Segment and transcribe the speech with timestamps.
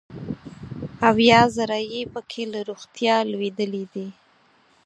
[1.09, 4.07] اویا زره یې پکې له روغتیا لوېدلي دي.